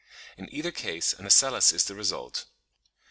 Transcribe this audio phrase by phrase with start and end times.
[0.35, 2.45] In either case an ocellus is the result.